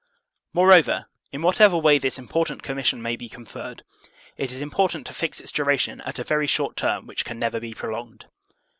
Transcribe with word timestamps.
Moreover, 0.51 1.05
in 1.31 1.43
whatever 1.43 1.77
way 1.77 1.99
this 1.99 2.17
important 2.17 2.63
commission 2.63 3.03
may 3.03 3.15
be 3.15 3.29
conferred, 3.29 3.83
it 4.35 4.51
is 4.51 4.59
important 4.59 5.05
to 5.05 5.13
fix 5.13 5.39
its 5.39 5.51
duration 5.51 6.01
at 6.01 6.17
a 6.17 6.23
very 6.23 6.47
short 6.47 6.75
term 6.75 7.05
which 7.05 7.23
can 7.23 7.37
never 7.37 7.59
be 7.59 7.75
prolonged. 7.75 8.25